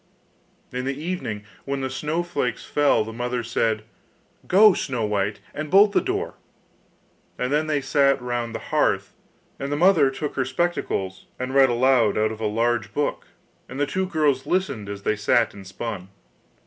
In 0.73 0.85
the 0.85 0.99
evening, 0.99 1.43
when 1.63 1.81
the 1.81 1.89
snowflakes 1.91 2.65
fell, 2.65 3.03
the 3.03 3.13
mother 3.13 3.43
said: 3.43 3.83
'Go, 4.47 4.73
Snow 4.73 5.05
white, 5.05 5.39
and 5.53 5.69
bolt 5.69 5.91
the 5.91 6.01
door,' 6.01 6.33
and 7.37 7.53
then 7.53 7.67
they 7.67 7.81
sat 7.81 8.19
round 8.19 8.55
the 8.55 8.69
hearth, 8.73 9.13
and 9.59 9.71
the 9.71 9.75
mother 9.77 10.09
took 10.09 10.33
her 10.37 10.43
spectacles 10.45 11.27
and 11.37 11.53
read 11.53 11.69
aloud 11.69 12.17
out 12.17 12.31
of 12.31 12.41
a 12.41 12.47
large 12.47 12.95
book, 12.95 13.27
and 13.69 13.79
the 13.79 13.85
two 13.85 14.07
girls 14.07 14.47
listened 14.47 14.89
as 14.89 15.03
they 15.03 15.15
sat 15.15 15.53
and 15.53 15.67
spun. 15.67 16.09